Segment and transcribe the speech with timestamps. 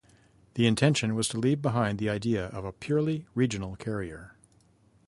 [0.55, 4.35] The intention was to leave behind the idea of a purely regional carrier.